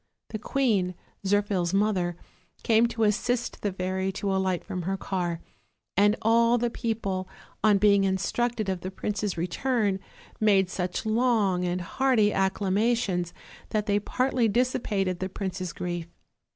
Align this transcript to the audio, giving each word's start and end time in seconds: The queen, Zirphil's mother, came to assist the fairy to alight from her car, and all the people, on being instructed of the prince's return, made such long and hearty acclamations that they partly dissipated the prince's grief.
The 0.29 0.39
queen, 0.39 0.95
Zirphil's 1.27 1.75
mother, 1.75 2.17
came 2.63 2.87
to 2.87 3.03
assist 3.03 3.61
the 3.61 3.71
fairy 3.71 4.11
to 4.13 4.35
alight 4.35 4.63
from 4.63 4.81
her 4.81 4.97
car, 4.97 5.41
and 5.95 6.15
all 6.23 6.57
the 6.57 6.71
people, 6.71 7.29
on 7.63 7.77
being 7.77 8.03
instructed 8.03 8.67
of 8.67 8.81
the 8.81 8.89
prince's 8.89 9.37
return, 9.37 9.99
made 10.39 10.71
such 10.71 11.05
long 11.05 11.63
and 11.65 11.81
hearty 11.81 12.33
acclamations 12.33 13.31
that 13.69 13.85
they 13.85 13.99
partly 13.99 14.47
dissipated 14.47 15.19
the 15.19 15.29
prince's 15.29 15.71
grief. 15.71 16.07